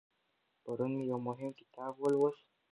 پرون 0.63 0.91
مې 0.97 1.03
یو 1.11 1.19
مهم 1.27 1.51
کتاب 1.59 1.93
ولوست. 1.97 2.45